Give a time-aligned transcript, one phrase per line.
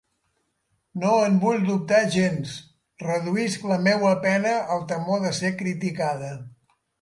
[1.01, 2.55] No en vull dubtar gens;
[3.03, 6.33] reduïsc la meua pena al temor de ser criticada.